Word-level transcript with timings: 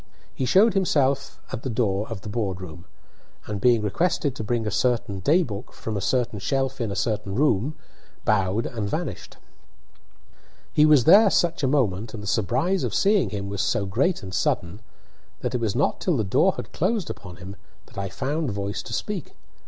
He 0.33 0.45
just 0.45 0.53
showed 0.53 0.73
himself 0.73 1.39
at 1.51 1.61
the 1.61 1.69
door 1.69 2.07
of 2.09 2.21
the 2.21 2.29
board 2.29 2.59
room, 2.59 2.85
and, 3.45 3.61
being 3.61 3.83
requested 3.83 4.33
to 4.35 4.43
bring 4.43 4.65
a 4.65 4.71
certain 4.71 5.19
day 5.19 5.43
book 5.43 5.73
from 5.73 5.95
a 5.95 6.01
certain 6.01 6.39
shelf 6.39 6.81
in 6.81 6.89
a 6.91 6.95
certain 6.95 7.35
room, 7.35 7.75
bowed 8.25 8.65
and 8.65 8.89
vanished. 8.89 9.37
He 10.73 10.87
was 10.87 11.03
there 11.03 11.29
such 11.29 11.61
a 11.61 11.67
moment, 11.67 12.15
and 12.15 12.23
the 12.23 12.25
surprise 12.25 12.83
of 12.83 12.95
seeing 12.95 13.29
him 13.29 13.47
was 13.47 13.61
so 13.61 13.85
great 13.85 14.23
and 14.23 14.33
sudden, 14.33 14.81
that 15.41 15.53
it 15.53 15.61
was 15.61 15.75
not 15.75 16.01
till 16.01 16.17
the 16.17 16.23
door 16.23 16.53
had 16.53 16.73
closed 16.73 17.11
upon 17.11 17.35
him 17.35 17.55
that 17.85 17.99
I 17.99 18.09
found 18.09 18.49
voice 18.51 18.81
to 18.81 18.93
speak. 18.93 19.35